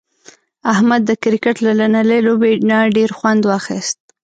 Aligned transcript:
احمد 0.73 1.01
د 1.05 1.11
کرکټ 1.23 1.55
له 1.65 1.71
نننۍ 1.79 2.19
لوبې 2.27 2.53
نه 2.69 2.77
ډېر 2.95 3.09
خوند 3.17 3.41
واخیست. 3.45 3.97